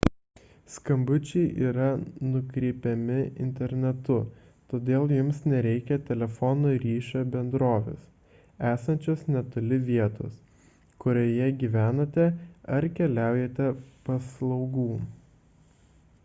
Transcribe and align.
skambučiai 0.75 1.65
yra 1.71 1.89
nukreipiami 2.35 3.17
internetu 3.47 4.15
todėl 4.71 5.13
jums 5.17 5.41
nereikia 5.53 5.99
telefono 6.09 6.71
ryšio 6.87 7.21
bendrovės 7.37 8.07
esančios 8.71 9.23
netoli 9.37 9.79
vietos 9.93 10.41
kurioje 11.07 11.53
gyvenate 11.65 12.27
ar 12.81 12.89
keliaujate 13.01 13.69
paslaugų 14.11 14.91